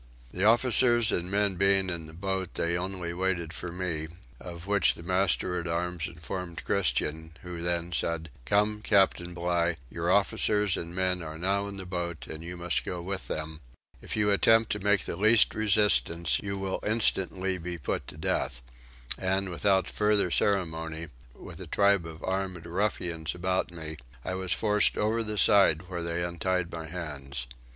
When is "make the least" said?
14.79-15.53